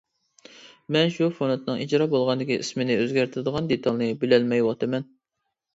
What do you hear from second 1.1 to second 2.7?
شۇ فونتنىڭ ئىجرا بولغاندىكى